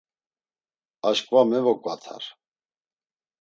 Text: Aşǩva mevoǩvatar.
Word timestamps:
Aşǩva 1.07 1.41
mevoǩvatar. 1.49 2.23